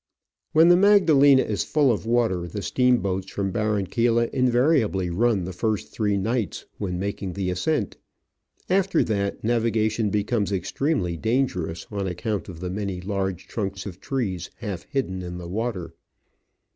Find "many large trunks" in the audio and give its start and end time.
12.71-13.85